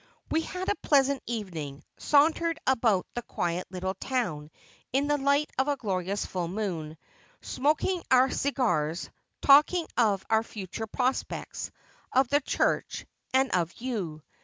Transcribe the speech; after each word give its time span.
'We 0.31 0.41
had 0.41 0.67
a 0.67 0.73
pleasant 0.81 1.21
evening, 1.27 1.83
sauntering 1.99 2.55
about 2.65 3.05
the 3.13 3.21
quiet 3.21 3.67
little 3.69 3.93
town 3.93 4.49
in 4.91 5.05
the 5.07 5.19
light 5.19 5.51
of 5.59 5.67
a 5.67 5.75
glorious 5.75 6.25
full 6.25 6.47
moon, 6.47 6.97
smoking 7.41 8.01
our 8.09 8.31
cigars, 8.31 9.11
talking 9.43 9.85
of 9.97 10.25
our 10.27 10.41
future 10.41 10.87
prospects, 10.87 11.69
of 12.11 12.29
the 12.29 12.41
Church, 12.41 13.05
and 13.31 13.51
of 13.51 13.73
you. 13.73 14.23